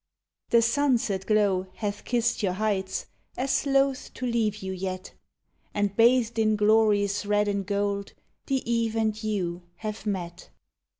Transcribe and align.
The 0.49 0.63
sunset 0.63 1.27
glow 1.27 1.67
hath 1.75 2.05
kissed 2.05 2.41
your 2.41 2.53
heights, 2.53 3.05
As 3.37 3.67
loth 3.67 4.11
to 4.15 4.25
leave 4.25 4.55
you 4.63 4.71
yet; 4.71 5.13
And, 5.75 5.95
bathed 5.95 6.39
in 6.39 6.55
glories 6.55 7.23
red 7.23 7.47
and 7.47 7.63
gold, 7.67 8.13
The 8.47 8.67
eve 8.67 8.95
and 8.95 9.23
you 9.23 9.61
have 9.75 10.07
met. 10.07 10.49